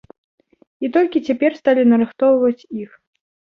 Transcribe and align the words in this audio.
І 0.85 0.89
толькі 0.95 1.21
цяпер 1.27 1.51
сталі 1.61 1.85
нарыхтоўваць 1.93 2.67
іх. 2.83 2.91